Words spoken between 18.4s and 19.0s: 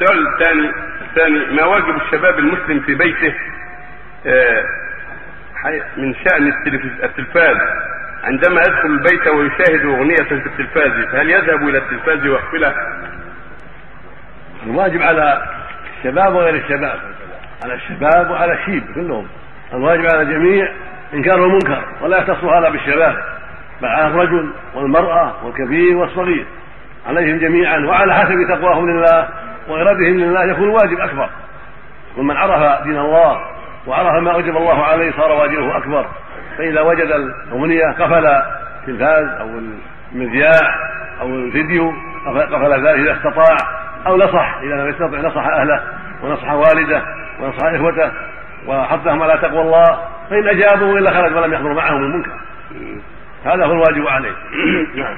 الشيب